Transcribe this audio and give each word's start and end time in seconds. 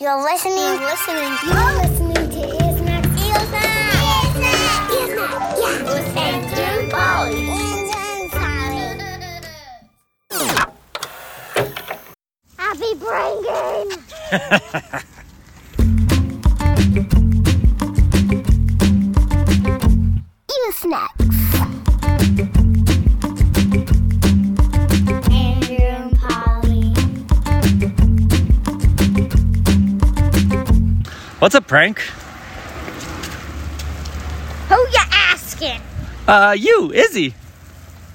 You're 0.00 0.22
listening. 0.22 0.54
You're 0.56 0.78
listening. 0.78 1.34
You're 1.44 1.74
listening 1.74 2.30
to 2.30 2.38
Earsnack. 2.62 3.02
Earsnack. 3.18 4.38
Earsnack. 4.94 5.58
Yeah. 5.58 5.82
With 5.92 6.16
Andrew 6.16 6.88
Polly. 6.88 7.46
Happy 12.56 12.94
brain 12.94 13.42
game. 13.42 13.90
Earsnacks. 14.30 15.04
What's 31.38 31.54
a 31.54 31.60
prank? 31.60 32.00
Who 34.68 34.74
you 34.74 35.04
asking? 35.12 35.80
Uh, 36.26 36.56
you, 36.58 36.92
Izzy. 36.92 37.32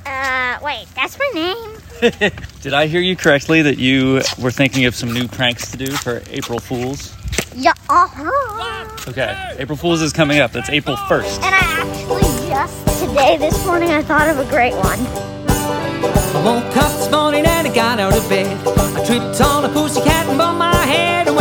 Uh, 0.05 0.59
wait, 0.61 0.87
that's 0.93 1.17
my 1.17 1.31
name. 1.33 1.69
Did 2.61 2.73
I 2.73 2.87
hear 2.87 2.99
you 2.99 3.15
correctly 3.15 3.61
that 3.61 3.77
you 3.77 4.21
were 4.39 4.51
thinking 4.51 4.83
of 4.83 4.93
some 4.93 5.13
new 5.13 5.29
pranks 5.29 5.71
to 5.71 5.77
do 5.77 5.87
for 5.87 6.21
April 6.31 6.59
Fools? 6.59 7.15
Yeah, 7.55 7.71
uh-huh. 7.89 9.09
Okay, 9.09 9.55
April 9.57 9.77
Fools 9.77 10.01
is 10.01 10.11
coming 10.11 10.39
up. 10.39 10.51
That's 10.51 10.69
April 10.69 10.97
1st. 10.97 11.35
And 11.43 11.55
I 11.55 11.59
actually 11.61 12.49
just 12.49 12.99
today, 12.99 13.37
this 13.37 13.65
morning, 13.65 13.89
I 13.91 14.03
thought 14.03 14.27
of 14.27 14.39
a 14.39 14.49
great 14.49 14.73
one. 14.73 14.99
I 15.47 16.41
woke 16.43 16.75
up 16.75 16.91
this 16.91 17.09
morning 17.09 17.45
and 17.45 17.67
I 17.69 17.73
got 17.73 17.99
out 18.01 18.17
of 18.17 18.27
bed. 18.27 18.67
I 18.67 19.05
tripped 19.05 19.39
on 19.39 19.63
a 19.63 19.69
pussycat 19.69 20.27
and 20.27 20.37
bumped 20.37 20.59
my 20.59 20.75
head 20.85 21.27
and 21.27 21.37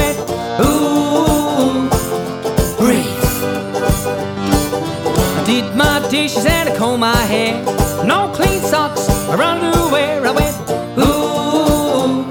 did 5.53 5.77
my 5.77 5.98
dishes 6.08 6.47
and 6.47 6.70
I 6.70 6.77
combed 6.78 7.00
my 7.00 7.22
hair. 7.33 7.62
No 8.06 8.33
clean 8.34 8.61
socks 8.62 9.05
or 9.28 9.42
underwear. 9.42 10.27
I 10.27 10.31
went, 10.41 10.56
ooh, 10.98 12.25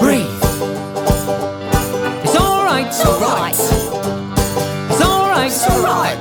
breathe. 0.00 0.40
It's 2.24 2.36
alright, 2.44 2.86
it's 2.86 3.04
alright. 3.04 3.52
It's 4.90 5.02
alright, 5.10 5.50
it's 5.52 5.68
alright. 5.72 6.18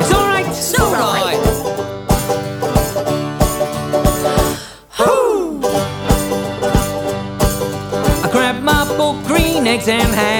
It's 0.00 0.12
alright, 0.18 0.46
it's 0.46 0.74
alright. 0.80 1.40
I 8.24 8.28
grabbed 8.30 8.62
my 8.62 8.84
book, 8.96 9.16
green 9.26 9.66
eggs 9.66 9.88
and 9.88 10.14
ham. 10.20 10.37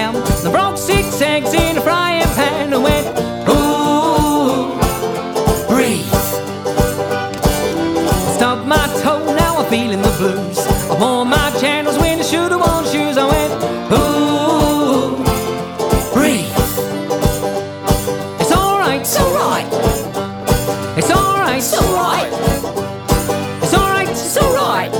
It's 20.99 21.11
alright, 21.13 21.59
it's 21.59 21.75
alright. 21.81 22.33
It's 23.63 23.73
alright, 23.73 24.09
it's 24.09 24.37
alright. 24.37 24.91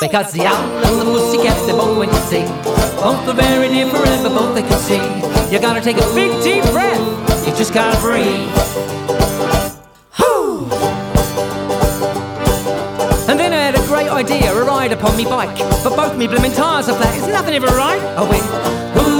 Because 0.00 0.32
the 0.32 0.46
owl 0.46 0.66
and 0.86 1.00
the 1.00 1.04
pussycat, 1.04 1.66
they 1.66 1.72
both 1.72 1.96
went 1.96 2.10
to 2.10 2.20
sea. 2.22 2.42
Both 3.00 3.28
are 3.28 3.34
very 3.34 3.68
near 3.68 3.86
forever, 3.88 4.30
both 4.30 4.54
they 4.56 4.62
can 4.62 4.78
see. 4.80 5.00
You 5.52 5.60
gotta 5.60 5.80
take 5.80 5.98
a 5.98 6.14
big 6.14 6.42
deep 6.42 6.64
breath, 6.72 6.98
you 7.46 7.54
just 7.54 7.72
gotta 7.72 7.96
breathe. 8.00 8.50
Whew. 10.16 10.68
And 13.30 13.38
then 13.38 13.52
I 13.52 13.60
had 13.60 13.76
a 13.76 13.86
great 13.86 14.08
idea, 14.08 14.52
a 14.52 14.64
ride 14.64 14.90
upon 14.90 15.16
me 15.16 15.24
bike. 15.24 15.56
But 15.84 15.94
both 15.94 16.16
me 16.16 16.26
blooming 16.26 16.52
tires 16.52 16.88
are 16.88 16.96
flat, 16.96 17.14
is 17.16 17.28
nothing 17.28 17.54
ever 17.54 17.68
right? 17.68 18.02
I 18.16 18.22
went, 18.28 18.42
ooh, 19.06 19.17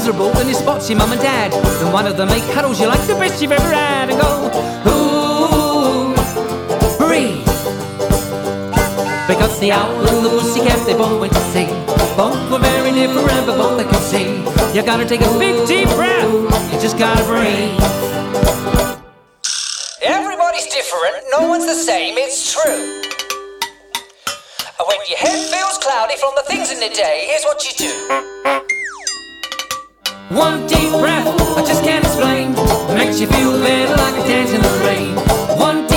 miserable, 0.00 0.34
and 0.38 0.48
you 0.48 0.54
spot 0.54 0.88
your 0.88 0.96
mum 0.96 1.12
and 1.12 1.20
dad. 1.20 1.52
And 1.52 1.92
one 1.92 2.06
of 2.06 2.16
them 2.16 2.28
make 2.28 2.42
cuddles 2.54 2.80
you 2.80 2.86
like 2.86 3.06
the 3.06 3.14
best 3.14 3.42
you've 3.42 3.52
ever 3.52 3.68
had, 3.68 4.08
and 4.08 4.18
go, 4.18 4.48
ooh, 4.88 6.14
breathe. 6.96 7.44
Because 9.28 9.60
the 9.60 9.72
owl 9.72 9.92
and 10.08 10.24
the 10.24 10.30
pussycat, 10.30 10.80
they 10.86 10.94
both 10.94 11.20
went 11.20 11.34
to 11.34 11.44
sea. 11.52 11.68
Both 12.16 12.40
were 12.50 12.58
very 12.58 12.92
near 12.92 13.08
forever, 13.08 13.52
both 13.52 13.76
they 13.76 13.84
could 13.84 14.04
see. 14.12 14.40
You 14.74 14.82
gotta 14.82 15.04
take 15.04 15.20
a 15.20 15.38
big 15.38 15.68
deep 15.68 15.88
breath, 15.90 16.32
you 16.72 16.80
just 16.80 16.96
gotta 16.98 17.22
breathe. 17.24 17.76
Everybody's 20.00 20.68
different, 20.72 21.16
no 21.36 21.46
one's 21.46 21.66
the 21.66 21.74
same, 21.74 22.14
it's 22.16 22.54
true. 22.54 23.02
And 24.78 24.86
When 24.88 24.98
your 25.10 25.18
head 25.18 25.40
feels 25.52 25.76
cloudy 25.76 26.16
from 26.16 26.32
the 26.36 26.44
things 26.48 26.72
in 26.72 26.80
the 26.80 26.88
day, 26.88 27.26
here's 27.28 27.44
what 27.44 27.60
you 27.68 27.72
do. 27.76 28.79
One 30.30 30.64
deep 30.68 30.90
breath, 30.92 31.26
I 31.58 31.64
just 31.66 31.82
can't 31.82 32.04
explain. 32.04 32.52
Makes 32.94 33.18
you 33.18 33.26
feel 33.26 33.50
better 33.60 33.96
like 33.96 34.14
a 34.14 34.28
dance 34.28 34.52
in 34.52 34.62
the 34.62 34.70
rain. 34.86 35.16
One 35.58 35.89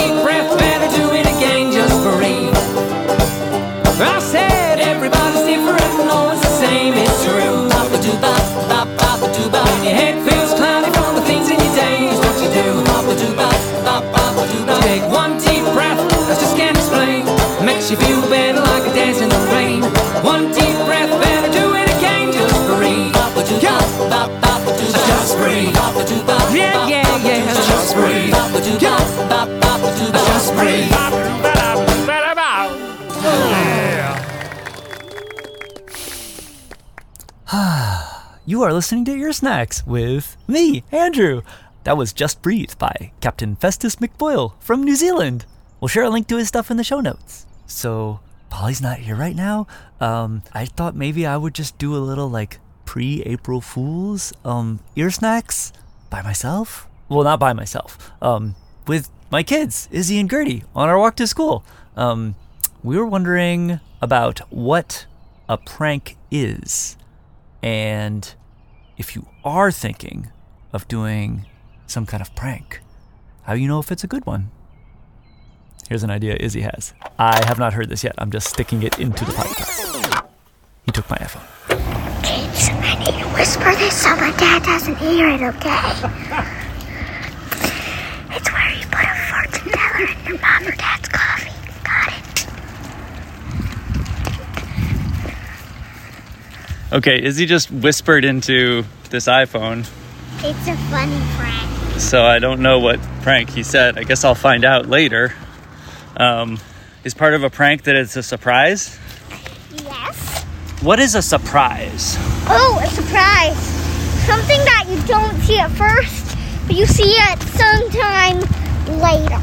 are 38.73 38.77
listening 38.77 39.05
to 39.05 39.11
Ear 39.11 39.31
Snacks 39.31 39.85
with 39.85 40.35
me, 40.47 40.83
Andrew. 40.91 41.43
That 41.83 41.95
was 41.95 42.11
Just 42.11 42.41
Breathe 42.41 42.73
by 42.79 43.11
Captain 43.21 43.55
Festus 43.55 43.97
McBoyle 43.97 44.53
from 44.59 44.81
New 44.81 44.95
Zealand. 44.95 45.45
We'll 45.79 45.89
share 45.89 46.05
a 46.05 46.09
link 46.09 46.27
to 46.29 46.37
his 46.37 46.47
stuff 46.47 46.71
in 46.71 46.77
the 46.77 46.83
show 46.83 46.99
notes. 46.99 47.45
So, 47.67 48.19
Polly's 48.49 48.81
not 48.81 48.97
here 48.97 49.15
right 49.15 49.35
now. 49.35 49.67
Um, 49.99 50.41
I 50.53 50.65
thought 50.65 50.95
maybe 50.95 51.23
I 51.27 51.37
would 51.37 51.53
just 51.53 51.77
do 51.77 51.95
a 51.95 52.01
little 52.01 52.27
like 52.27 52.59
pre 52.83 53.21
April 53.27 53.61
Fools 53.61 54.33
um, 54.43 54.79
ear 54.95 55.11
snacks 55.11 55.71
by 56.09 56.23
myself. 56.23 56.87
Well, 57.09 57.23
not 57.23 57.39
by 57.39 57.53
myself. 57.53 58.11
Um, 58.23 58.55
with 58.87 59.11
my 59.29 59.43
kids, 59.43 59.87
Izzy 59.91 60.19
and 60.19 60.27
Gertie, 60.29 60.63
on 60.73 60.89
our 60.89 60.97
walk 60.97 61.15
to 61.17 61.27
school. 61.27 61.63
Um, 61.95 62.33
we 62.81 62.97
were 62.97 63.05
wondering 63.05 63.81
about 64.01 64.39
what 64.51 65.05
a 65.47 65.59
prank 65.59 66.17
is. 66.31 66.97
And 67.61 68.33
if 68.97 69.15
you 69.15 69.27
are 69.43 69.71
thinking 69.71 70.31
of 70.71 70.87
doing 70.87 71.45
some 71.87 72.05
kind 72.05 72.21
of 72.21 72.33
prank, 72.35 72.81
how 73.43 73.53
do 73.53 73.59
you 73.59 73.67
know 73.67 73.79
if 73.79 73.91
it's 73.91 74.03
a 74.03 74.07
good 74.07 74.25
one? 74.25 74.51
Here's 75.89 76.03
an 76.03 76.09
idea 76.09 76.35
Izzy 76.39 76.61
has. 76.61 76.93
I 77.19 77.43
have 77.45 77.59
not 77.59 77.73
heard 77.73 77.89
this 77.89 78.03
yet. 78.03 78.15
I'm 78.17 78.31
just 78.31 78.47
sticking 78.47 78.83
it 78.83 78.99
into 78.99 79.25
the 79.25 79.31
podcast. 79.33 80.25
He 80.85 80.91
took 80.91 81.09
my 81.09 81.17
iPhone. 81.17 81.43
Kids, 82.23 82.69
I 82.71 82.95
need 82.99 83.19
to 83.21 83.27
whisper 83.35 83.71
this 83.75 83.93
so 84.01 84.15
my 84.15 84.31
dad 84.37 84.63
doesn't 84.63 84.95
hear 84.97 85.29
it, 85.29 85.41
okay? 85.41 86.59
It's 88.35 88.51
where 88.51 88.69
you 88.71 88.85
put 88.87 89.05
a 89.05 89.15
fortune 89.29 89.71
teller 89.71 90.07
in 90.09 90.25
your 90.25 90.39
mom 90.39 90.63
or 90.67 90.71
dad's 90.75 91.07
coffee. 91.07 91.51
Got 91.83 92.07
it? 92.17 92.47
Okay, 96.93 97.23
Izzy 97.23 97.45
just 97.47 97.71
whispered 97.71 98.23
into 98.23 98.83
this 99.09 99.25
iPhone, 99.27 99.79
It's 100.43 100.67
a 100.67 100.75
funny 100.91 101.19
prank. 101.37 101.99
so 101.99 102.23
I 102.23 102.37
don't 102.39 102.61
know 102.61 102.79
what 102.79 102.99
prank 103.23 103.49
he 103.49 103.63
said. 103.63 103.97
I 103.97 104.03
guess 104.03 104.23
I'll 104.23 104.35
find 104.35 104.63
out 104.63 104.87
later. 104.87 105.33
Um, 106.17 106.59
is 107.03 107.13
part 107.15 107.33
of 107.33 107.43
a 107.43 107.49
prank 107.49 107.83
that 107.83 107.95
it's 107.95 108.15
a 108.15 108.21
surprise? 108.23 108.97
Yes? 109.83 110.43
What 110.81 110.99
is 110.99 111.15
a 111.15 111.21
surprise? 111.23 112.15
Oh, 112.47 112.79
a 112.83 112.87
surprise. 112.87 113.57
Something 114.27 114.59
that 114.65 114.85
you 114.87 115.01
don't 115.07 115.35
see 115.41 115.57
at 115.57 115.71
first, 115.71 116.37
but 116.67 116.75
you 116.75 116.85
see 116.85 117.15
it 117.15 117.41
sometime 117.41 118.39
later. 119.01 119.37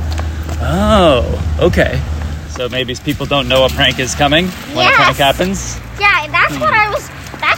Oh, 0.62 1.56
okay. 1.61 2.00
So 2.50 2.69
maybe 2.69 2.94
people 2.94 3.26
don't 3.26 3.49
know 3.49 3.64
a 3.64 3.69
prank 3.70 3.99
is 3.99 4.14
coming 4.14 4.47
when 4.76 4.87
a 4.87 4.94
prank 4.94 5.19
Yes. 5.19 5.19
happens. 5.19 5.81
Yeah, 5.99 6.29
that's 6.29 6.56
what 6.58 6.73
I 6.73 6.88
was. 6.91 7.11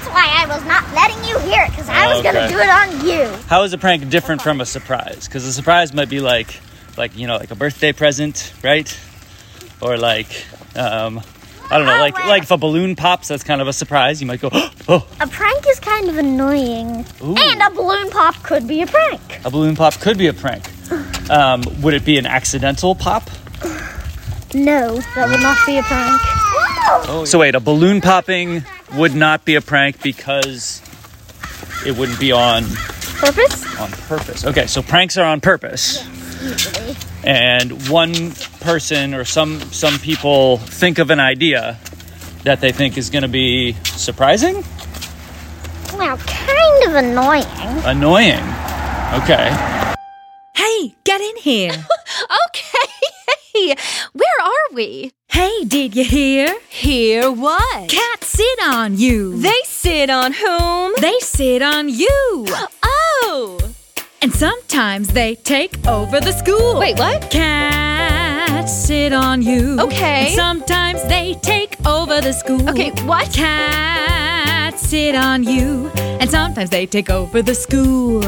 That's 0.03 0.15
why 0.15 0.43
I 0.43 0.47
was 0.53 0.65
not 0.65 0.93
letting 0.95 1.29
you 1.29 1.39
hear 1.49 1.63
it 1.63 1.71
because 1.71 1.89
I 1.89 2.13
was 2.13 2.25
gonna 2.25 2.49
do 2.49 2.59
it 2.59 2.69
on 2.69 3.07
you. 3.07 3.25
How 3.47 3.63
is 3.63 3.73
a 3.73 3.79
prank 3.79 4.09
different 4.09 4.43
from 4.43 4.61
a 4.61 4.67
surprise? 4.67 5.29
Because 5.29 5.47
a 5.47 5.53
surprise 5.53 5.95
might 5.95 6.09
be 6.09 6.19
like, 6.19 6.59
like 6.97 7.17
you 7.17 7.29
know, 7.29 7.37
like 7.37 7.53
a 7.53 7.55
birthday 7.55 7.93
present, 7.93 8.53
right? 8.65 8.99
Or 9.81 9.97
like, 9.97 10.27
um, 10.75 11.21
I 11.71 11.79
don't 11.79 11.87
know, 11.87 12.01
like 12.01 12.19
like 12.19 12.43
if 12.43 12.51
a 12.51 12.57
balloon 12.57 12.97
pops, 12.97 13.29
that's 13.29 13.45
kind 13.45 13.61
of 13.61 13.69
a 13.69 13.73
surprise. 13.73 14.21
You 14.21 14.27
might 14.27 14.41
go, 14.41 14.49
oh, 14.89 15.07
A 15.21 15.29
prank 15.29 15.69
is 15.69 15.79
kind 15.79 16.09
of 16.09 16.19
annoying, 16.19 17.07
Ooh. 17.23 17.37
and 17.37 17.63
a 17.63 17.71
balloon 17.71 18.11
pop 18.11 18.43
could 18.43 18.67
be 18.67 18.83
a 18.83 18.89
prank. 18.89 19.21
a 19.45 19.51
balloon 19.53 19.77
pop 19.77 20.01
could 20.01 20.19
be 20.19 20.27
a 20.27 20.35
prank. 20.35 20.69
Um, 21.31 21.63
would 21.81 21.95
it 21.95 22.05
be 22.05 22.19
an 22.19 22.27
accidental 22.27 22.97
pop? 22.97 23.31
No, 24.55 24.97
that 25.15 25.31
would 25.31 25.41
not 25.41 25.57
be 25.65 25.79
a 25.79 25.83
prank. 25.83 26.21
Oh, 26.85 27.25
so 27.27 27.39
wait, 27.39 27.55
a 27.55 27.61
balloon 27.61 28.01
popping 28.01 28.65
would 28.95 29.15
not 29.15 29.45
be 29.45 29.55
a 29.55 29.61
prank 29.61 30.03
because 30.03 30.83
it 31.87 31.97
wouldn't 31.97 32.19
be 32.21 32.33
on 32.33 32.65
Purpose? 33.19 33.79
on 33.79 33.91
purpose. 33.93 34.45
Okay, 34.45 34.67
so 34.67 34.83
pranks 34.83 35.17
are 35.17 35.25
on 35.25 35.41
purpose. 35.41 36.05
Usually. 36.43 36.97
and 37.25 37.89
one 37.89 38.33
person 38.61 39.15
or 39.15 39.25
some 39.25 39.61
some 39.71 39.99
people 40.01 40.57
think 40.59 40.99
of 40.99 41.11
an 41.11 41.21
idea 41.21 41.79
that 42.43 42.61
they 42.61 42.73
think 42.73 42.99
is 42.99 43.11
going 43.11 43.23
to 43.23 43.29
be 43.29 43.75
surprising, 43.85 44.65
Well, 45.97 46.17
kind 46.19 46.85
of 46.89 46.95
annoying. 46.97 47.45
annoying. 47.85 48.43
Okay. 49.23 49.51
Hey, 50.55 50.95
get 51.05 51.21
in 51.21 51.37
here. 51.39 51.87
Okay. 52.49 52.72
Hey, 53.55 53.75
where 54.15 54.41
are 54.43 54.75
we? 54.75 55.13
hey, 55.29 55.65
did 55.65 55.95
you 55.97 56.05
hear? 56.05 56.59
Hear 56.69 57.31
what? 57.31 57.89
Cats 57.89 58.29
sit 58.29 58.59
on 58.65 58.97
you. 58.97 59.37
They 59.41 59.61
sit 59.65 60.09
on 60.11 60.33
whom? 60.33 60.93
They 61.01 61.19
sit 61.21 61.61
on 61.63 61.89
you. 61.89 62.47
Oh. 62.83 63.59
And 64.23 64.33
sometimes 64.33 65.09
they 65.09 65.35
take 65.35 65.87
over 65.87 66.21
the 66.21 66.33
school. 66.33 66.79
Wait, 66.79 66.99
what? 66.99 67.31
Cats 67.31 68.73
sit 68.87 69.13
on 69.13 69.43
you. 69.43 69.79
Okay. 69.81 70.27
And 70.27 70.35
sometimes 70.35 71.03
they 71.09 71.35
take 71.43 71.75
over 71.87 72.21
the 72.21 72.33
school. 72.33 72.69
Okay, 72.71 72.91
what? 73.05 73.33
Cats 73.33 74.81
sit 74.81 75.15
on 75.15 75.45
you. 75.45 75.91
And 76.21 76.31
sometimes 76.31 76.71
they 76.71 76.87
take 76.87 77.11
over 77.11 77.43
the 77.43 77.55
school. 77.55 78.25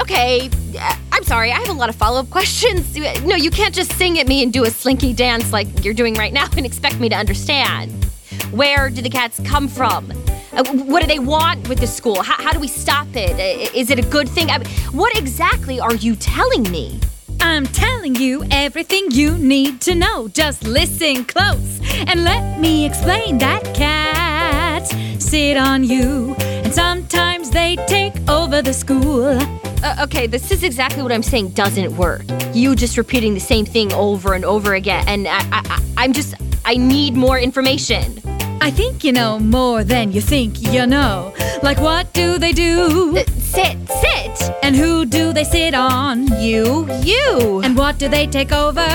Okay. 0.00 0.50
Uh, 0.78 0.96
sorry. 1.30 1.52
I 1.52 1.60
have 1.60 1.68
a 1.68 1.72
lot 1.74 1.88
of 1.88 1.94
follow 1.94 2.18
up 2.18 2.28
questions. 2.28 2.96
No, 3.24 3.36
you 3.36 3.52
can't 3.52 3.72
just 3.72 3.92
sing 3.92 4.18
at 4.18 4.26
me 4.26 4.42
and 4.42 4.52
do 4.52 4.64
a 4.64 4.70
slinky 4.70 5.12
dance 5.12 5.52
like 5.52 5.84
you're 5.84 5.94
doing 5.94 6.14
right 6.14 6.32
now 6.32 6.48
and 6.56 6.66
expect 6.66 6.98
me 6.98 7.08
to 7.08 7.14
understand. 7.14 8.04
Where 8.50 8.90
do 8.90 9.00
the 9.00 9.10
cats 9.10 9.40
come 9.44 9.68
from? 9.68 10.10
Uh, 10.52 10.64
what 10.90 11.02
do 11.02 11.06
they 11.06 11.20
want 11.20 11.68
with 11.68 11.78
the 11.78 11.86
school? 11.86 12.20
How, 12.20 12.34
how 12.42 12.52
do 12.52 12.58
we 12.58 12.66
stop 12.66 13.06
it? 13.14 13.38
Is 13.72 13.90
it 13.90 14.00
a 14.00 14.08
good 14.10 14.28
thing? 14.28 14.50
I 14.50 14.58
what 14.90 15.16
exactly 15.16 15.78
are 15.78 15.94
you 15.94 16.16
telling 16.16 16.64
me? 16.64 16.98
I'm 17.40 17.64
telling 17.64 18.16
you 18.16 18.44
everything 18.50 19.12
you 19.12 19.38
need 19.38 19.80
to 19.82 19.94
know. 19.94 20.26
Just 20.26 20.64
listen 20.64 21.24
close 21.24 21.78
and 22.08 22.24
let 22.24 22.58
me 22.58 22.84
explain 22.86 23.38
that 23.38 23.62
cats 23.72 24.90
sit 25.24 25.56
on 25.56 25.84
you. 25.84 26.34
And 26.40 26.74
sometimes 26.74 27.50
they 27.50 27.76
take 27.86 28.16
over 28.28 28.62
the 28.62 28.72
school. 28.72 29.38
Uh, 29.82 30.04
okay, 30.04 30.26
this 30.26 30.50
is 30.50 30.62
exactly 30.62 31.02
what 31.02 31.12
I'm 31.12 31.22
saying 31.22 31.50
doesn't 31.50 31.96
work. 31.96 32.22
You 32.52 32.74
just 32.74 32.98
repeating 32.98 33.34
the 33.34 33.40
same 33.40 33.64
thing 33.64 33.92
over 33.94 34.34
and 34.34 34.44
over 34.44 34.74
again, 34.74 35.04
and 35.08 35.26
I, 35.26 35.40
I, 35.52 35.82
I'm 35.96 36.12
just, 36.12 36.34
I 36.64 36.76
need 36.76 37.14
more 37.14 37.38
information. 37.38 38.20
I 38.60 38.70
think 38.70 39.04
you 39.04 39.12
know 39.12 39.38
more 39.38 39.82
than 39.84 40.12
you 40.12 40.20
think 40.20 40.60
you 40.60 40.86
know. 40.86 41.32
Like, 41.62 41.80
what 41.80 42.12
do 42.12 42.36
they 42.36 42.52
do? 42.52 43.16
Uh, 43.16 43.24
sit, 43.38 43.78
sit. 43.88 44.54
And 44.62 44.76
who 44.76 45.06
do 45.06 45.32
they 45.32 45.44
sit 45.44 45.72
on? 45.74 46.26
You, 46.40 46.86
you. 47.00 47.62
And 47.64 47.76
what 47.76 47.98
do 47.98 48.08
they 48.08 48.26
take 48.26 48.52
over? 48.52 48.86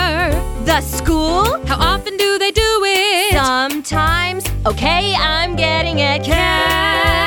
the 0.66 0.82
school? 0.82 1.64
How 1.68 1.78
often 1.94 2.18
do 2.18 2.40
they 2.40 2.52
do 2.52 2.84
it? 2.86 3.34
Sometimes. 3.34 4.46
Okay, 4.66 5.14
I'm 5.16 5.56
getting 5.56 6.00
it. 6.00 6.24
Cats 6.24 7.25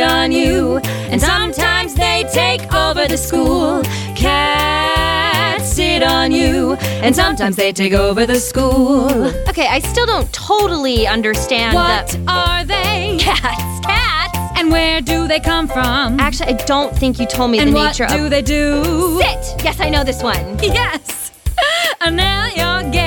on 0.00 0.32
you, 0.32 0.78
and 1.10 1.20
sometimes 1.20 1.94
they 1.94 2.24
take 2.32 2.72
over 2.74 3.06
the 3.06 3.16
school. 3.16 3.82
Cats 4.14 5.72
sit 5.74 6.02
on 6.02 6.32
you, 6.32 6.74
and 7.04 7.14
sometimes 7.14 7.56
they 7.56 7.72
take 7.72 7.92
over 7.92 8.26
the 8.26 8.38
school. 8.40 9.10
Okay, 9.48 9.66
I 9.66 9.78
still 9.80 10.06
don't 10.06 10.30
totally 10.32 11.06
understand 11.06 11.74
What 11.74 12.08
the 12.08 12.24
are 12.30 12.64
they? 12.64 13.16
cats. 13.20 13.80
Cats. 13.86 14.38
And 14.58 14.70
where 14.70 15.00
do 15.00 15.26
they 15.28 15.40
come 15.40 15.66
from? 15.68 16.18
Actually, 16.20 16.54
I 16.54 16.64
don't 16.64 16.96
think 16.96 17.18
you 17.18 17.26
told 17.26 17.50
me 17.50 17.58
and 17.58 17.70
the 17.70 17.74
what 17.74 17.96
do 18.08 18.28
they 18.28 18.42
do? 18.42 19.18
Sit. 19.20 19.64
Yes, 19.64 19.80
I 19.80 19.88
know 19.90 20.04
this 20.04 20.22
one. 20.22 20.58
Yes! 20.62 21.32
And 22.00 22.16
now 22.16 22.46
you're 22.48 22.90
getting 22.92 23.03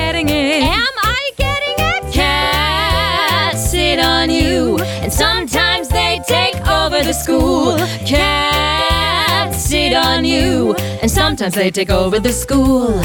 over 6.98 7.06
the 7.06 7.12
school. 7.12 7.76
Cats 8.06 9.56
sit 9.56 9.92
on 9.92 10.24
you, 10.24 10.74
and 11.00 11.10
sometimes 11.10 11.54
they 11.54 11.70
take 11.70 11.90
over 11.90 12.18
the 12.18 12.32
school. 12.32 13.00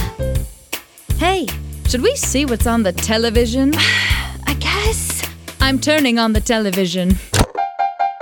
Hey, 1.18 1.48
should 1.88 2.02
we 2.02 2.16
see 2.16 2.46
what's 2.46 2.66
on 2.66 2.84
the 2.84 2.92
television? 2.92 3.74
I 4.48 4.56
guess. 4.60 5.22
I'm 5.60 5.80
turning 5.80 6.18
on 6.18 6.34
the 6.34 6.42
television. 6.42 7.18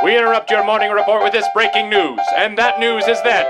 We 0.04 0.18
interrupt 0.18 0.52
your 0.52 0.66
morning 0.66 0.92
report 0.92 1.24
with 1.24 1.32
this 1.32 1.48
breaking 1.54 1.90
news, 1.90 2.20
and 2.36 2.58
that 2.58 2.80
news 2.80 3.08
is 3.08 3.22
that 3.24 3.50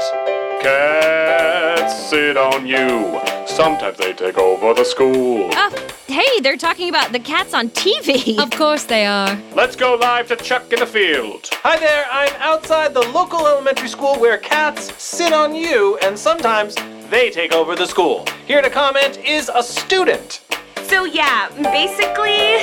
cats 0.61 2.09
sit 2.09 2.37
on 2.37 2.67
you. 2.67 3.30
Sometimes 3.51 3.97
they 3.97 4.13
take 4.13 4.37
over 4.37 4.73
the 4.73 4.85
school. 4.85 5.49
Oh, 5.51 5.87
hey, 6.07 6.39
they're 6.39 6.55
talking 6.55 6.87
about 6.87 7.11
the 7.11 7.19
cats 7.19 7.53
on 7.53 7.69
TV. 7.69 8.39
Of 8.39 8.49
course 8.51 8.85
they 8.85 9.05
are. 9.05 9.37
Let's 9.53 9.75
go 9.75 9.95
live 9.95 10.29
to 10.29 10.37
Chuck 10.37 10.71
in 10.71 10.79
the 10.79 10.85
field. 10.85 11.49
Hi 11.61 11.77
there, 11.77 12.05
I'm 12.09 12.33
outside 12.39 12.93
the 12.93 13.01
local 13.09 13.45
elementary 13.45 13.89
school 13.89 14.15
where 14.15 14.37
cats 14.37 14.93
sit 15.03 15.33
on 15.33 15.53
you 15.53 15.97
and 15.97 16.17
sometimes 16.17 16.75
they 17.09 17.29
take 17.29 17.53
over 17.53 17.75
the 17.75 17.85
school. 17.85 18.25
Here 18.47 18.61
to 18.61 18.69
comment 18.69 19.17
is 19.17 19.51
a 19.53 19.61
student. 19.61 20.39
So 20.83 21.03
yeah, 21.03 21.49
basically, 21.73 22.57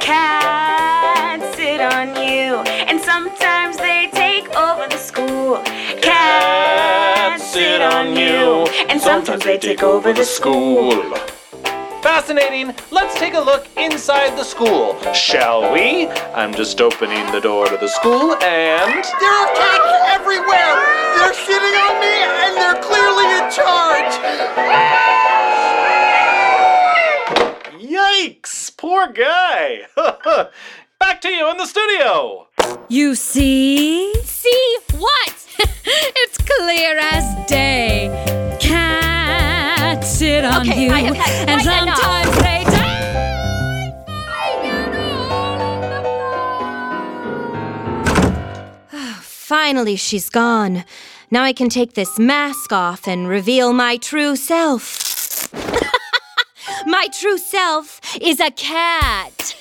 cats 0.00 1.54
sit 1.54 1.82
on 1.82 2.08
you, 2.16 2.56
and 2.88 2.98
sometimes 2.98 3.76
they 3.76 4.08
take 4.12 4.48
over 4.56 4.88
the 4.88 4.96
school. 4.96 5.62
Cats 6.00 7.19
sit 7.50 7.82
on 7.82 8.16
you, 8.16 8.64
and 8.88 9.00
sometimes 9.00 9.42
they 9.42 9.58
take 9.58 9.82
over 9.82 10.12
the 10.12 10.24
school. 10.24 11.16
Fascinating. 12.00 12.72
Let's 12.92 13.18
take 13.18 13.34
a 13.34 13.40
look 13.40 13.66
inside 13.76 14.38
the 14.38 14.44
school, 14.44 14.96
shall 15.12 15.72
we? 15.72 16.06
I'm 16.32 16.54
just 16.54 16.80
opening 16.80 17.26
the 17.32 17.40
door 17.40 17.66
to 17.66 17.76
the 17.76 17.88
school 17.88 18.36
and. 18.36 19.04
There 19.20 19.36
are 19.42 19.50
cats 19.56 19.92
everywhere! 20.14 20.76
They're 21.16 21.34
sitting 21.34 21.74
on 21.86 21.94
me 21.98 22.16
and 22.44 22.56
they're 22.56 22.80
clearly 22.80 23.26
in 23.34 23.50
charge! 23.50 24.14
Yikes! 27.82 28.76
Poor 28.76 29.08
guy! 29.08 29.86
Back 31.00 31.20
to 31.22 31.28
you 31.28 31.50
in 31.50 31.56
the 31.56 31.66
studio! 31.66 32.46
You 32.88 33.16
see? 33.16 34.14
See 34.50 34.78
what? 34.98 35.46
it's 35.84 36.38
clear 36.38 36.98
as 36.98 37.46
day. 37.48 38.08
Cats 38.60 40.08
sit 40.18 40.44
on 40.44 40.62
Okay, 40.68 40.84
you, 40.84 40.90
I 40.90 41.00
have 41.00 41.16
had 41.16 41.48
and 41.48 41.62
quite 41.62 41.82
enough. 41.82 41.98
sometimes 41.98 42.36
they 42.38 42.64
take. 48.90 49.14
Finally, 49.22 49.96
she's 49.96 50.28
gone. 50.28 50.84
Now 51.30 51.42
I 51.44 51.52
can 51.52 51.68
take 51.68 51.94
this 51.94 52.18
mask 52.18 52.72
off 52.72 53.06
and 53.06 53.28
reveal 53.28 53.72
my 53.72 53.96
true 53.98 54.34
self. 54.36 55.52
my 56.86 57.06
true 57.18 57.38
self 57.38 58.00
is 58.20 58.40
a 58.40 58.50
cat. 58.50 59.54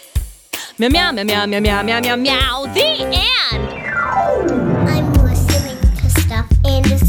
Meow 0.80 0.90
meow 0.90 1.12
meow 1.12 1.46
meow 1.46 1.46
meow 1.62 1.84
meow 1.84 2.00
meow 2.00 2.16
meow. 2.16 2.66
The 2.74 3.22
end. 3.52 4.59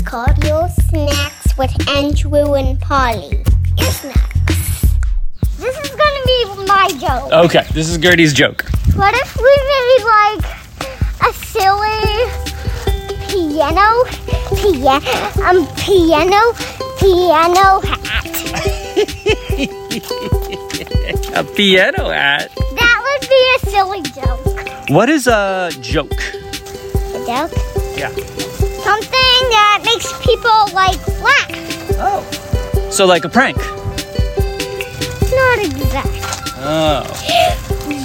It's 0.00 0.08
called 0.08 0.42
Ear 0.46 0.66
Snacks 0.88 1.58
with 1.58 1.70
Andrew 1.90 2.54
and 2.54 2.80
Polly. 2.80 3.44
Your 3.76 3.90
snacks. 3.90 4.96
This 5.58 5.76
is 5.76 5.90
gonna 5.90 6.24
be 6.24 6.44
my 6.66 6.88
joke. 6.98 7.30
Okay, 7.44 7.66
this 7.74 7.86
is 7.90 7.98
Gertie's 7.98 8.32
joke. 8.32 8.64
What 8.94 9.14
if 9.14 9.36
we 9.36 9.54
made 9.68 10.02
like 10.16 10.42
a 11.20 11.32
silly 11.34 12.30
piano, 13.28 14.06
pia- 14.56 15.02
um, 15.46 15.66
piano, 15.76 16.54
piano 16.98 17.80
hat? 17.84 18.08
A 21.36 21.44
piano 21.44 22.08
hat? 22.08 22.50
That 22.56 22.96
would 23.04 23.28
be 23.28 23.42
a 23.54 23.58
silly 23.70 24.00
joke. 24.00 24.88
What 24.88 25.10
is 25.10 25.26
a 25.26 25.70
joke? 25.82 26.10
A 26.12 27.22
joke? 27.26 27.52
Yeah. 27.98 28.10
Something 28.82 29.19
that 29.50 29.82
makes 29.84 30.12
people 30.24 30.68
like 30.74 31.00
laugh. 31.20 31.50
Oh. 31.98 32.88
So 32.90 33.06
like 33.06 33.24
a 33.24 33.28
prank. 33.28 33.56
Not 35.32 35.58
exactly. 35.64 36.20
Oh. 36.62 37.04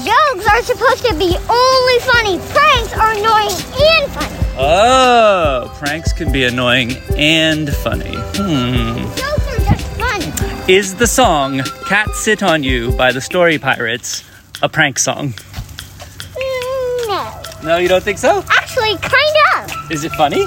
Jokes 0.06 0.48
are 0.48 0.62
supposed 0.64 1.06
to 1.06 1.14
be 1.16 1.36
only 1.50 2.00
funny. 2.00 2.40
Pranks 2.54 2.94
are 2.94 3.12
annoying 3.12 3.58
and 3.82 4.12
funny. 4.12 4.36
Oh, 4.58 5.74
pranks 5.78 6.14
can 6.14 6.32
be 6.32 6.46
annoying 6.46 6.94
and 7.18 7.70
funny. 7.70 8.16
Hmm. 8.36 9.04
Jokes 9.16 9.48
are 9.48 9.76
just 9.76 9.86
fun. 9.98 10.70
Is 10.70 10.96
the 10.96 11.08
song 11.08 11.62
Cat 11.88 12.10
Sit 12.16 12.42
on 12.44 12.64
You 12.64 12.92
by 12.94 13.12
the 13.12 13.20
Story 13.22 13.58
Pirates 13.58 14.24
a 14.62 14.70
prank 14.70 14.98
song? 15.00 15.34
Mm, 15.34 17.08
No. 17.08 17.42
No, 17.64 17.78
you 17.78 17.88
don't 17.90 18.04
think 18.04 18.18
so? 18.20 18.44
Actually, 18.50 18.96
kind 18.98 19.36
of. 19.72 19.92
Is 19.92 20.04
it 20.06 20.12
funny? 20.14 20.46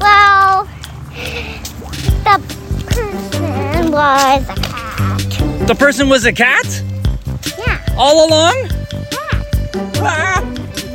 Well, 0.00 0.68
the 2.24 2.40
person 2.86 3.90
was 3.90 4.36
a 4.46 4.54
cat. 4.54 5.66
The 5.66 5.74
person 5.78 6.08
was 6.08 6.24
a 6.24 6.32
cat? 6.32 6.82
Yeah. 7.58 7.94
All 7.96 8.28
along? 8.28 8.56
Yeah. 9.12 9.44
Ah, 10.00 10.40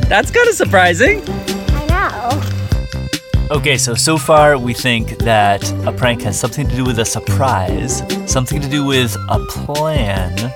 that's 0.08 0.32
kind 0.32 0.48
of 0.48 0.56
surprising. 0.56 1.22
I 1.28 1.86
know. 1.88 3.56
Okay, 3.56 3.78
so 3.78 3.94
so 3.94 4.18
far 4.18 4.58
we 4.58 4.74
think 4.74 5.18
that 5.20 5.70
a 5.86 5.92
prank 5.92 6.22
has 6.24 6.40
something 6.40 6.68
to 6.68 6.76
do 6.76 6.84
with 6.84 7.00
a 7.00 7.06
surprise, 7.06 8.02
something 8.26 8.62
to 8.62 8.70
do 8.70 8.86
with 8.86 9.16
a 9.30 9.40
plan, 9.50 10.54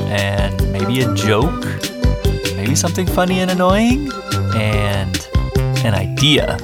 and 0.00 0.72
maybe 0.72 1.00
a 1.00 1.12
joke, 1.14 1.64
maybe 2.56 2.74
something 2.74 3.06
funny 3.06 3.40
and 3.40 3.50
annoying, 3.50 4.10
and 4.54 5.28
an 5.84 5.94
idea 5.94 6.58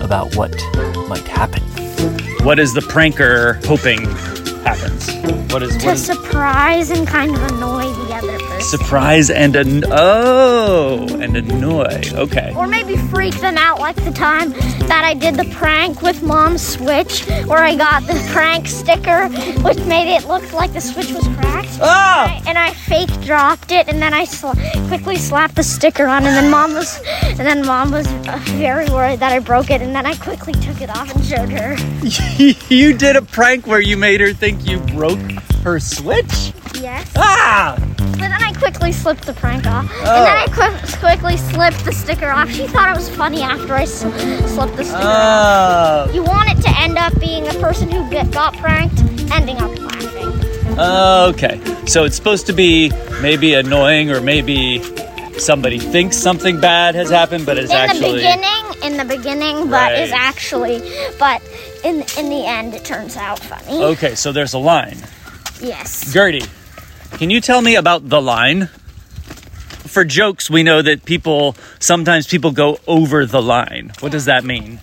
about 0.00 0.34
what 0.36 0.52
might 1.08 1.26
happen. 1.26 1.62
What 2.44 2.58
is 2.58 2.72
the 2.74 2.80
pranker 2.80 3.62
hoping 3.66 4.04
happens? 4.64 5.10
What 5.52 5.62
is 5.62 5.76
To 5.78 5.96
surprise 5.96 6.90
and 6.90 7.06
kind 7.06 7.34
of 7.34 7.42
annoy 7.52 7.82
the 7.82 8.14
other 8.14 8.38
person. 8.38 8.78
surprise 8.78 9.30
and 9.30 9.56
an 9.56 9.84
oh 9.90 11.06
and 11.20 11.36
annoy? 11.36 12.02
Okay. 12.14 12.52
Or 12.56 12.66
maybe 12.66 12.96
freak 12.96 13.34
them 13.40 13.56
out 13.58 13.78
like 13.78 13.96
the 13.96 14.10
time 14.12 14.52
that 14.90 15.04
I 15.04 15.14
did 15.14 15.36
the 15.36 15.44
prank 15.54 16.02
with 16.02 16.20
Mom's 16.20 16.66
Switch, 16.66 17.24
where 17.46 17.60
I 17.60 17.76
got 17.76 18.02
the 18.08 18.14
prank 18.32 18.66
sticker, 18.66 19.28
which 19.62 19.78
made 19.86 20.12
it 20.12 20.26
look 20.26 20.52
like 20.52 20.72
the 20.72 20.80
Switch 20.80 21.12
was 21.12 21.28
cracked. 21.28 21.78
Ah! 21.80 22.42
And 22.44 22.58
I 22.58 22.72
fake 22.72 23.08
dropped 23.20 23.70
it, 23.70 23.86
and 23.86 24.02
then 24.02 24.12
I 24.12 24.24
sl- 24.24 24.58
quickly 24.88 25.14
slapped 25.14 25.54
the 25.54 25.62
sticker 25.62 26.06
on, 26.06 26.26
and 26.26 26.34
then 26.34 26.50
Mom 26.50 26.74
was, 26.74 27.00
and 27.22 27.38
then 27.38 27.64
Mom 27.64 27.92
was 27.92 28.08
uh, 28.08 28.36
very 28.58 28.90
worried 28.90 29.20
that 29.20 29.30
I 29.30 29.38
broke 29.38 29.70
it, 29.70 29.80
and 29.80 29.94
then 29.94 30.06
I 30.06 30.16
quickly 30.16 30.54
took 30.54 30.80
it 30.80 30.90
off 30.90 31.14
and 31.14 31.24
showed 31.24 31.50
her. 31.50 31.76
you 32.74 32.92
did 32.92 33.14
a 33.14 33.22
prank 33.22 33.68
where 33.68 33.80
you 33.80 33.96
made 33.96 34.20
her 34.20 34.32
think 34.32 34.66
you 34.68 34.80
broke 34.80 35.20
her 35.62 35.78
switch? 35.78 36.52
Yes. 36.74 37.12
Ah! 37.16 37.78
But 38.60 38.66
then 38.66 38.72
I 38.72 38.72
quickly 38.72 38.92
slipped 38.92 39.26
the 39.26 39.32
prank 39.34 39.66
off, 39.66 39.90
and 39.90 40.08
Oh. 40.08 40.24
then 40.24 40.36
I 40.36 40.46
oh. 40.48 40.80
qui- 40.82 40.98
quickly 40.98 41.36
slipped 41.36 41.84
the 41.84 41.92
sticker 41.92 42.30
off. 42.30 42.50
She 42.50 42.66
thought 42.66 42.90
it 42.90 42.96
was 42.96 43.08
funny 43.08 43.42
after 43.42 43.74
I 43.74 43.82
s- 43.82 44.00
slipped 44.54 44.76
the 44.76 44.84
sticker 44.84 44.98
off. 44.98 46.08
Oh. 46.08 46.12
You 46.12 46.22
want 46.22 46.50
it 46.50 46.60
to 46.62 46.80
end 46.80 46.98
up 46.98 47.18
being 47.20 47.46
a 47.48 47.54
person 47.54 47.90
who 47.90 48.08
get, 48.10 48.30
got 48.30 48.56
pranked, 48.56 49.00
ending 49.32 49.56
up 49.58 49.76
laughing. 49.78 50.78
Okay. 50.78 51.60
So 51.86 52.04
it's 52.04 52.16
supposed 52.16 52.46
to 52.46 52.52
be 52.52 52.90
maybe 53.20 53.54
annoying 53.54 54.10
or 54.10 54.20
maybe 54.20 54.82
somebody 55.38 55.78
thinks 55.78 56.16
something 56.16 56.60
bad 56.60 56.94
has 56.94 57.10
happened, 57.10 57.46
but 57.46 57.58
it's 57.58 57.70
in 57.70 57.76
actually 57.76 58.10
the 58.10 58.14
beginning, 58.16 58.82
in 58.84 58.96
the 58.96 59.04
beginning, 59.16 59.70
but 59.70 59.92
is 59.98 60.12
actually, 60.12 60.80
but 61.18 61.42
in 61.84 62.02
in 62.18 62.28
the 62.30 62.44
end, 62.46 62.74
it 62.74 62.84
turns 62.84 63.16
out 63.16 63.38
funny. 63.40 63.82
Okay, 63.82 64.14
so 64.14 64.32
there's 64.32 64.52
a 64.54 64.58
line. 64.58 64.98
Yes. 65.60 66.12
Gertie, 66.12 66.44
can 67.18 67.30
you 67.30 67.40
tell 67.40 67.60
me 67.62 67.74
about 67.76 68.08
the 68.08 68.20
line? 68.20 68.66
For 69.86 70.04
jokes, 70.04 70.48
we 70.48 70.62
know 70.62 70.82
that 70.82 71.04
people 71.04 71.56
sometimes 71.80 72.26
people 72.26 72.52
go 72.52 72.78
over 72.86 73.26
the 73.26 73.42
line. 73.42 73.92
What 74.00 74.12
does 74.12 74.26
that 74.26 74.44
mean? 74.44 74.80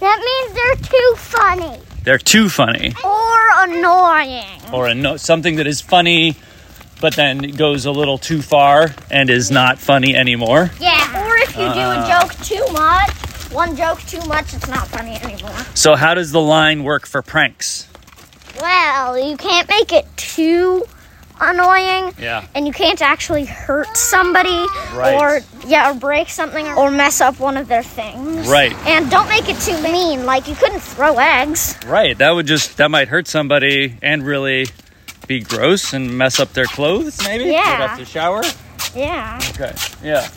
That 0.00 0.18
means 0.20 0.54
they're 0.54 0.90
too 1.00 1.14
funny 1.16 1.78
They're 2.04 2.18
too 2.18 2.48
funny. 2.48 2.94
or 3.02 3.38
annoying. 3.64 4.44
or 4.72 4.86
a 4.88 4.94
no, 4.94 5.16
something 5.16 5.56
that 5.56 5.66
is 5.66 5.80
funny 5.80 6.36
but 7.00 7.16
then 7.16 7.38
goes 7.38 7.84
a 7.84 7.90
little 7.90 8.16
too 8.18 8.40
far 8.40 8.94
and 9.10 9.28
is 9.28 9.50
not 9.50 9.78
funny 9.78 10.14
anymore. 10.16 10.70
Yeah. 10.80 11.26
Or 11.26 11.36
if 11.38 11.50
you 11.50 11.64
do 11.64 11.80
a 11.80 11.98
Ah. 11.98 12.20
joke 12.22 12.34
too 12.44 12.64
much, 12.72 13.10
one 13.52 13.76
joke 13.76 14.00
too 14.02 14.20
much, 14.26 14.54
it's 14.54 14.68
not 14.68 14.86
funny 14.88 15.16
anymore. 15.16 15.54
So 15.74 15.96
how 15.96 16.14
does 16.14 16.30
the 16.32 16.40
line 16.40 16.82
work 16.84 17.06
for 17.06 17.20
pranks? 17.20 17.88
Well, 18.60 19.18
you 19.18 19.36
can't 19.36 19.68
make 19.68 19.92
it 19.92 20.06
too 20.16 20.84
annoying. 21.40 22.12
Yeah. 22.18 22.46
And 22.54 22.66
you 22.66 22.72
can't 22.72 23.00
actually 23.02 23.44
hurt 23.44 23.96
somebody 23.96 24.64
Right. 24.94 25.14
or 25.14 25.40
yeah, 25.66 25.90
or 25.90 25.94
break 25.94 26.28
something 26.28 26.66
or 26.68 26.90
mess 26.90 27.20
up 27.20 27.38
one 27.40 27.56
of 27.56 27.68
their 27.68 27.82
things. 27.82 28.46
Right. 28.48 28.72
And 28.86 29.10
don't 29.10 29.28
make 29.28 29.48
it 29.48 29.58
too 29.60 29.80
mean. 29.82 30.26
Like 30.26 30.48
you 30.48 30.54
couldn't 30.54 30.80
throw 30.80 31.16
eggs. 31.18 31.76
Right, 31.86 32.16
that 32.18 32.30
would 32.30 32.46
just 32.46 32.76
that 32.76 32.90
might 32.90 33.08
hurt 33.08 33.26
somebody 33.28 33.96
and 34.02 34.22
really 34.24 34.66
be 35.26 35.40
gross 35.40 35.92
and 35.92 36.16
mess 36.18 36.38
up 36.38 36.52
their 36.52 36.66
clothes 36.66 37.22
maybe? 37.24 37.44
Yeah. 37.44 37.78
They'd 37.78 37.86
have 37.88 37.98
to 37.98 38.04
shower? 38.04 38.42
Yeah. 38.94 39.40
Okay. 39.50 39.72
Yeah. 40.02 40.28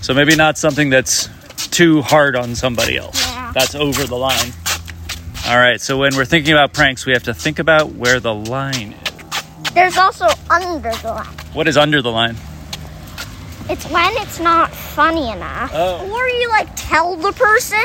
So 0.00 0.14
maybe 0.14 0.36
not 0.36 0.56
something 0.56 0.88
that's 0.88 1.28
too 1.70 2.00
hard 2.02 2.36
on 2.36 2.54
somebody 2.54 2.96
else. 2.96 3.20
Yeah. 3.26 3.52
That's 3.52 3.74
over 3.74 4.04
the 4.04 4.16
line. 4.16 4.52
All 5.46 5.56
right, 5.58 5.80
so 5.80 5.98
when 5.98 6.14
we're 6.14 6.24
thinking 6.26 6.52
about 6.52 6.72
pranks, 6.72 7.06
we 7.06 7.12
have 7.12 7.24
to 7.24 7.34
think 7.34 7.58
about 7.58 7.92
where 7.94 8.20
the 8.20 8.34
line 8.34 8.92
is. 8.92 9.09
There's 9.74 9.96
also 9.96 10.26
under 10.50 10.90
the 10.90 11.08
line. 11.12 11.26
What 11.52 11.68
is 11.68 11.76
under 11.76 12.02
the 12.02 12.10
line? 12.10 12.36
It's 13.68 13.88
when 13.88 14.10
it's 14.16 14.40
not 14.40 14.72
funny 14.72 15.30
enough. 15.30 15.70
Oh. 15.72 16.10
Or 16.10 16.26
you 16.28 16.48
like 16.48 16.68
tell 16.74 17.14
the 17.16 17.32
person 17.32 17.78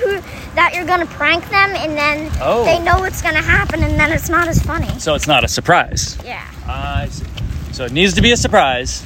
who 0.00 0.20
that 0.56 0.72
you're 0.74 0.84
gonna 0.84 1.06
prank 1.06 1.48
them 1.48 1.70
and 1.76 1.96
then 1.96 2.30
Oh. 2.40 2.64
they 2.64 2.80
know 2.80 2.98
what's 2.98 3.22
gonna 3.22 3.40
happen 3.40 3.84
and 3.84 3.98
then 3.98 4.10
it's 4.10 4.28
not 4.28 4.48
as 4.48 4.60
funny. 4.62 4.88
So 4.98 5.14
it's 5.14 5.28
not 5.28 5.44
a 5.44 5.48
surprise. 5.48 6.18
Yeah. 6.24 6.42
I 6.66 7.06
see. 7.08 7.24
So 7.70 7.84
it 7.84 7.92
needs 7.92 8.14
to 8.14 8.22
be 8.22 8.32
a 8.32 8.36
surprise. 8.36 9.04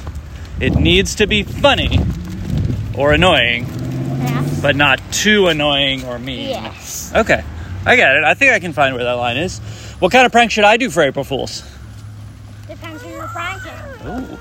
It 0.59 0.73
needs 0.75 1.13
to 1.15 1.27
be 1.27 1.43
funny 1.43 1.99
or 2.97 3.13
annoying, 3.13 3.67
Yeah. 4.23 4.43
but 4.59 4.75
not 4.75 4.99
too 5.11 5.47
annoying 5.47 6.03
or 6.05 6.17
mean. 6.17 6.49
Yes. 6.49 7.11
Okay, 7.15 7.43
I 7.85 7.95
get 7.95 8.15
it. 8.15 8.23
I 8.23 8.33
think 8.33 8.53
I 8.53 8.59
can 8.59 8.73
find 8.73 8.95
where 8.95 9.03
that 9.03 9.13
line 9.13 9.37
is. 9.37 9.59
What 9.99 10.11
kind 10.11 10.25
of 10.25 10.31
prank 10.31 10.49
should 10.51 10.63
I 10.63 10.77
do 10.77 10.89
for 10.89 11.03
April 11.03 11.23
Fools? 11.23 11.61
Depends 12.67 13.03
who 13.03 13.09
you're 13.09 13.27
pranking. 13.27 13.71
Ooh. 14.07 14.37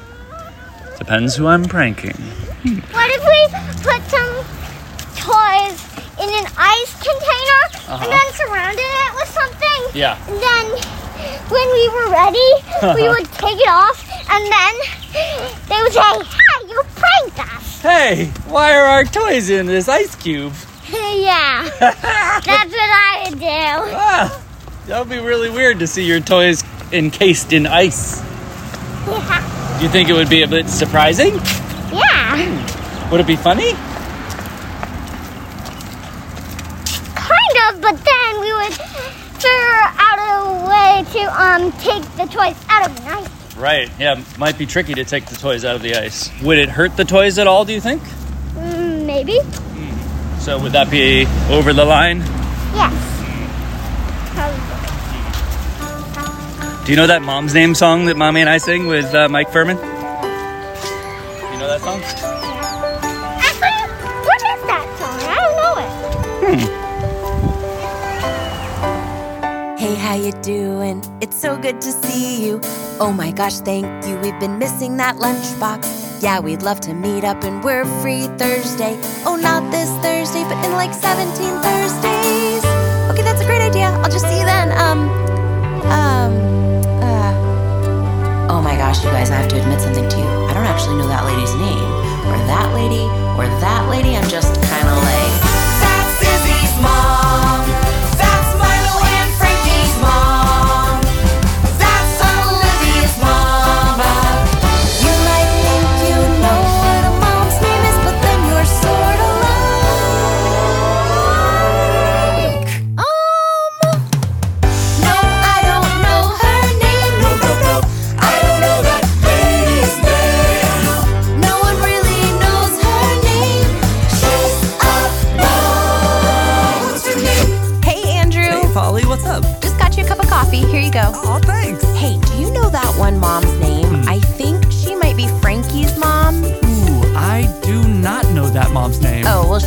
Depends 0.99 1.37
who 1.37 1.47
I'm 1.47 1.65
pranking. 1.65 2.17
What 2.17 3.11
if 3.15 3.23
we 3.23 3.41
put 3.83 4.03
some 4.11 4.33
toys 5.15 5.79
in 6.19 6.29
an 6.29 6.47
ice 6.57 6.93
container 6.99 7.63
Uh-huh. 7.89 8.03
and 8.03 8.13
then 8.13 8.33
surrounded 8.35 8.81
it 8.83 9.15
with 9.15 9.29
something? 9.29 9.81
Yeah. 9.95 10.19
And 10.27 10.41
then 10.43 10.67
when 11.49 11.69
we 11.73 11.89
were 11.91 12.11
ready, 12.11 12.51
we 13.01 13.09
would 13.09 13.31
take 13.33 13.59
it 13.61 13.69
off 13.69 14.03
and 14.31 14.45
then 14.51 14.75
they 15.69 15.83
would 15.83 15.93
say, 15.93 16.01
Hey, 16.01 16.69
you 16.69 16.83
pranked 16.97 17.55
us. 17.55 17.81
Hey, 17.83 18.27
why 18.49 18.75
are 18.75 18.87
our 18.87 19.05
toys 19.05 19.51
in 19.51 19.67
this 19.67 19.89
ice 19.89 20.15
cube? 20.17 20.53
yeah. 20.91 21.69
That's 21.79 22.73
what 22.73 22.91
I 22.91 23.27
would 23.29 23.39
do. 23.39 23.47
Ah, 23.47 24.43
that 24.87 24.99
would 25.01 25.09
be 25.11 25.19
really 25.19 25.51
weird 25.51 25.79
to 25.81 25.87
see 25.87 26.05
your 26.05 26.21
toys 26.21 26.65
encased 26.93 27.53
in 27.53 27.67
ice. 27.67 28.23
Do 29.79 29.85
you 29.85 29.91
think 29.91 30.09
it 30.09 30.15
would 30.15 30.31
be 30.31 30.43
a 30.43 30.49
bit 30.49 30.69
surprising? 30.69 31.35
Yeah. 31.93 33.11
Would 33.11 33.21
it 33.21 33.27
be 33.27 33.37
funny? 33.37 33.73
Kind 37.15 37.57
of, 37.69 37.81
but 37.83 38.03
then 38.03 38.41
we 38.41 38.53
would 38.55 38.73
figure 38.73 39.83
out 39.99 40.19
a 40.19 40.67
way 40.67 41.05
to 41.13 41.43
um 41.43 41.73
take 41.73 42.03
the 42.17 42.25
toys 42.25 42.57
out 42.69 42.89
of 42.89 42.97
the 42.97 43.11
ice. 43.11 43.57
Right. 43.57 43.91
Yeah, 43.99 44.23
might 44.39 44.57
be 44.59 44.65
tricky 44.67 44.95
to 44.95 45.05
take 45.05 45.27
the 45.27 45.37
toys 45.37 45.65
out 45.65 45.77
of 45.77 45.83
the 45.83 45.95
ice. 45.95 46.31
Would 46.43 46.59
it 46.59 46.69
hurt 46.71 46.97
the 46.97 47.05
toys 47.05 47.39
at 47.39 47.47
all, 47.47 47.65
do 47.65 47.73
you 47.75 47.81
think? 47.81 48.03
Mm, 48.55 49.05
maybe. 49.07 49.41
So 50.39 50.59
would 50.61 50.73
that 50.73 50.91
be 50.91 51.27
over 51.51 51.73
the 51.73 51.85
line? 51.85 52.21
Yes. 52.75 53.06
Do 56.87 56.93
you 56.93 56.97
know 56.97 57.09
that 57.09 57.21
Mom's 57.21 57.53
Name 57.53 57.75
song 57.75 58.05
that 58.05 58.17
Mommy 58.17 58.41
and 58.43 58.49
I 58.49 58.59
sing 58.59 58.87
with 58.87 59.13
uh, 59.13 59.29
Mike 59.29 59.49
Phirman? 59.49 59.75
You 59.75 61.59
know 61.59 61.67
that 61.67 61.81
song? 61.81 62.01
Actually, 63.43 63.75
what 64.23 64.41
is 64.41 64.63
that 64.71 64.87
song? 64.97 65.19
I 65.27 65.35
don't 65.43 65.57
know 65.59 65.75
it. 69.75 69.81
Hey, 69.81 69.97
how 69.97 70.15
you 70.15 70.31
doing? 70.43 71.03
It's 71.21 71.37
so 71.37 71.57
good 71.57 71.81
to 71.81 71.91
see 71.91 72.47
you. 72.47 72.61
Oh 73.01 73.13
my 73.13 73.33
gosh, 73.33 73.59
thank 73.59 74.07
you. 74.07 74.17
We've 74.21 74.39
been 74.39 74.61
missing 74.61 74.97
that 74.99 75.17
lunchbox. 75.17 76.23
Yeah, 76.23 76.39
we'd 76.39 76.63
love 76.63 76.79
to 76.83 76.95
meet 76.95 77.25
up 77.25 77.43
and 77.43 77.65
we're 77.65 77.85
free 78.01 78.29
Thursday. 78.39 78.97
Oh, 79.27 79.35
not 79.35 79.73
this 79.73 79.91
Thursday, 80.05 80.45
but 80.45 80.65
in 80.65 80.71
like 80.75 80.95
17 80.95 81.35
Thursdays. 81.35 82.65
Okay, 83.11 83.23
that's 83.23 83.41
a 83.41 83.45
great 83.45 83.63
idea. 83.63 83.87
I'll 83.87 84.09
just 84.09 84.29
see 84.29 84.39
you 84.39 84.47
then. 84.47 84.71
Um, 84.79 85.11
um, 85.91 86.56
my 86.56 86.56
gosh, 88.87 89.05
you 89.05 89.11
guys, 89.11 89.31
I 89.31 89.37
have 89.37 89.49
to 89.49 89.61
admit 89.61 89.81
something 89.81 90.09
to 90.09 90.17
you. 90.17 90.29
I 90.47 90.55
don't 90.55 90.65
actually 90.65 90.97
know 90.97 91.09
that 91.09 91.25
lady's 91.25 91.53
name. 91.57 91.91
Or 92.31 92.39
that 92.47 92.73
lady, 92.73 93.03
or 93.35 93.47
that 93.59 93.89
lady. 93.91 94.17
I'm 94.17 94.29
just 94.29 94.63
kind 94.63 94.87
of 94.87 95.03
like. 95.03 95.56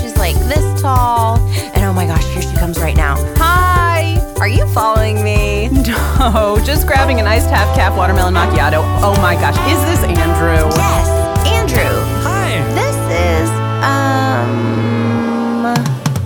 She's 0.02 0.18
like 0.18 0.36
this 0.48 0.82
tall. 0.82 1.38
And 1.74 1.84
oh 1.84 1.94
my 1.94 2.06
gosh, 2.06 2.26
here 2.34 2.42
she 2.42 2.56
comes 2.58 2.80
right 2.80 2.96
now. 2.96 3.16
Hi! 3.38 4.18
Are 4.40 4.48
you 4.48 4.68
following 4.68 5.24
me? 5.24 5.70
No, 6.20 6.60
just 6.66 6.86
grabbing 6.86 7.20
an 7.22 7.28
iced 7.28 7.50
half 7.50 7.74
cap 7.76 7.96
watermelon 7.98 8.34
macchiato. 8.34 8.82
Oh 9.02 9.16
my 9.22 9.36
gosh, 9.36 9.56
is 9.72 9.80
this 9.86 10.04
Andrew? 10.04 10.70
Yes, 10.76 11.08
Andrew. 11.48 11.96
Hi. 12.24 12.62
This 12.76 12.96
is, 13.32 13.50
um. 13.84 15.66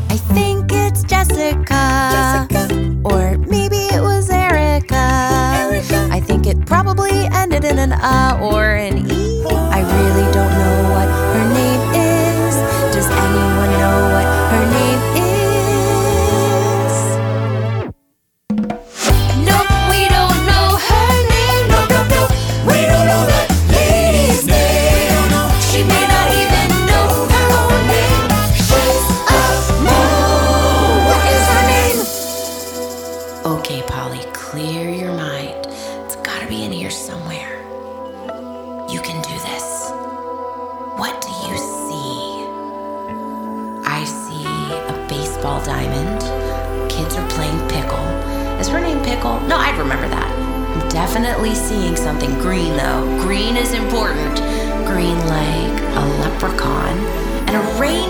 I 0.09 0.17
think 0.33 0.71
it's 0.73 1.03
Jessica. 1.03 2.47
Jessica. 2.49 2.99
Or 3.05 3.37
maybe 3.37 3.77
it 3.93 4.01
was 4.01 4.29
Erica. 4.31 4.95
Erica. 4.95 6.09
I 6.11 6.19
think 6.19 6.47
it 6.47 6.65
probably 6.65 7.27
ended 7.27 7.63
in 7.65 7.77
an 7.77 7.93
uh 7.93 8.39
or 8.41 8.73
an 8.73 8.92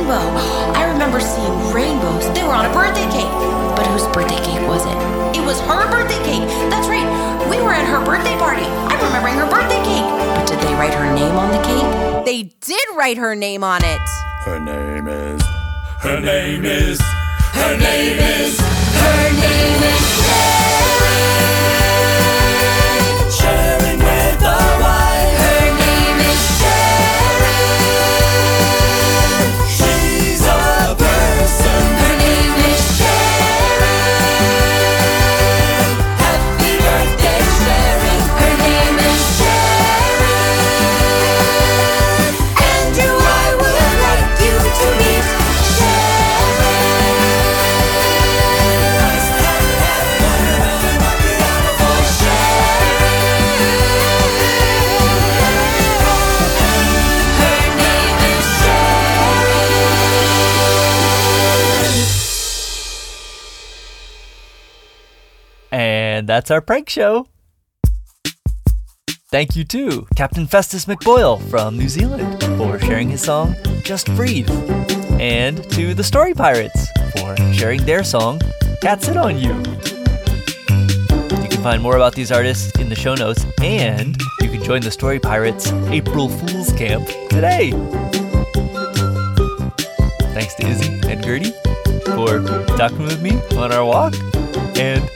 rainbow. 0.03 0.35
I 0.75 0.83
remember 0.91 1.19
seeing 1.19 1.73
rainbows. 1.73 2.27
They 2.33 2.43
were 2.43 2.53
on 2.53 2.65
a 2.65 2.73
birthday 2.73 3.07
cake. 3.11 3.31
But 3.75 3.87
whose 3.87 4.05
birthday 4.07 4.41
cake 4.43 4.67
was 4.67 4.85
it? 4.85 4.97
It 5.37 5.45
was 5.45 5.59
her 5.61 5.89
birthday 5.89 6.19
cake. 6.23 6.47
That's 6.69 6.87
right. 6.87 7.07
We 7.49 7.61
were 7.61 7.71
at 7.71 7.87
her 7.87 8.03
birthday 8.03 8.37
party. 8.37 8.65
I'm 8.65 8.99
remembering 9.05 9.35
her 9.35 9.49
birthday 9.49 9.81
cake. 9.83 10.03
But 10.35 10.47
did 10.47 10.59
they 10.59 10.73
write 10.75 10.93
her 10.93 11.13
name 11.13 11.35
on 11.35 11.51
the 11.51 11.61
cake? 11.63 12.25
They 12.25 12.43
did 12.61 12.85
write 12.95 13.17
her 13.17 13.35
name 13.35 13.63
on 13.63 13.83
it. 13.83 14.01
Her 14.43 14.59
name 14.59 15.07
is. 15.07 15.41
Her 16.01 16.19
name 16.19 16.65
is. 16.65 16.99
Her 17.53 17.77
name 17.77 18.19
is. 18.19 18.59
Her 18.59 19.31
name 19.31 19.83
is 19.87 20.03
Sharon. 20.27 21.21
Sharon 23.31 23.99
with 23.99 24.39
the 24.39 24.55
Y. 24.81 25.02
that's 66.33 66.49
our 66.49 66.61
prank 66.61 66.89
show. 66.89 67.27
Thank 69.29 69.55
you 69.55 69.63
to 69.65 70.07
Captain 70.15 70.47
Festus 70.47 70.85
McBoyle 70.85 71.39
from 71.47 71.77
New 71.77 71.87
Zealand 71.87 72.41
for 72.57 72.79
sharing 72.79 73.09
his 73.09 73.21
song 73.21 73.55
Just 73.83 74.07
Breathe. 74.15 74.49
And 75.19 75.63
to 75.73 75.93
the 75.93 76.03
Story 76.03 76.33
Pirates 76.33 76.87
for 77.15 77.37
sharing 77.53 77.85
their 77.85 78.03
song 78.03 78.41
Cats 78.81 79.05
Sit 79.05 79.15
On 79.15 79.37
You. 79.37 79.53
You 81.43 81.49
can 81.49 81.61
find 81.61 81.83
more 81.83 81.97
about 81.97 82.15
these 82.15 82.31
artists 82.31 82.71
in 82.79 82.89
the 82.89 82.95
show 82.95 83.13
notes, 83.13 83.45
and 83.61 84.19
you 84.41 84.49
can 84.49 84.63
join 84.63 84.81
the 84.81 84.89
Story 84.89 85.19
Pirates 85.19 85.71
April 85.97 86.29
Fool's 86.29 86.73
Camp 86.73 87.07
today. 87.29 87.71
Thanks 90.33 90.55
to 90.55 90.67
Izzy 90.67 90.99
and 91.07 91.23
Gertie 91.23 91.53
for 92.15 92.41
talking 92.75 93.03
with 93.03 93.21
me 93.21 93.39
on 93.55 93.71
our 93.71 93.85
walk, 93.85 94.15
and 94.75 95.07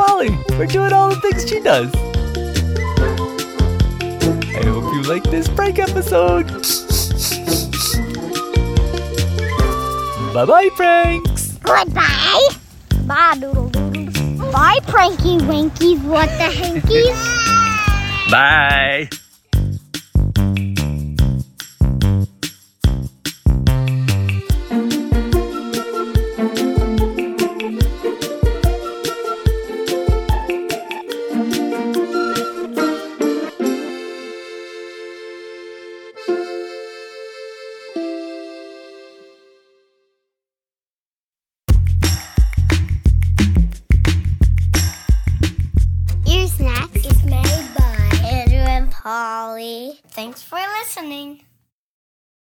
Polly 0.00 0.30
for 0.56 0.64
doing 0.64 0.94
all 0.94 1.10
the 1.10 1.20
things 1.20 1.46
she 1.46 1.60
does. 1.60 1.94
I 4.56 4.64
hope 4.64 4.94
you 4.94 5.02
like 5.02 5.24
this 5.24 5.46
prank 5.46 5.78
episode. 5.78 6.46
bye 10.32 10.46
bye, 10.46 10.70
pranks. 10.74 11.58
Goodbye. 11.58 12.48
Bye, 13.04 13.36
doodle 13.40 13.68
doodles. 13.68 14.52
Bye, 14.52 14.78
pranky 14.84 15.36
winkies. 15.46 16.00
What 16.00 16.30
the 16.38 16.50
hankies? 16.50 17.20
Bye. 18.30 19.10